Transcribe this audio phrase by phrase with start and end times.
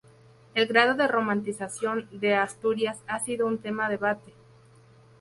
[0.55, 4.33] El grado de romanización de Asturias ha sido un tema debate.